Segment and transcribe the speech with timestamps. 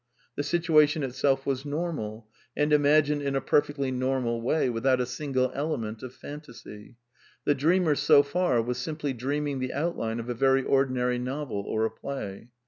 [0.35, 5.51] The situation itself was normal, and imagined in a perfectly normal way, without a single
[5.53, 6.97] element of phantasy.
[7.45, 11.85] The dreamer, so far, was simply dreaming the outline of a very ordinary novel or
[11.85, 12.47] a play.